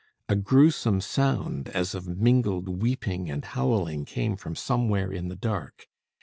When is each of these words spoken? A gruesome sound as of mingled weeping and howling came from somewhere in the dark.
A 0.27 0.35
gruesome 0.35 0.99
sound 0.99 1.67
as 1.69 1.93
of 1.93 2.07
mingled 2.07 2.81
weeping 2.81 3.29
and 3.29 3.45
howling 3.45 4.05
came 4.05 4.35
from 4.35 4.55
somewhere 4.55 5.11
in 5.11 5.27
the 5.27 5.35
dark. 5.35 5.87